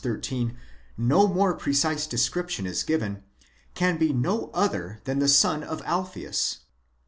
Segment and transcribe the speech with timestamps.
[0.03, 0.57] 13)
[0.97, 3.21] no more precise description is given,
[3.75, 6.61] can be no other than the son of Alpheus.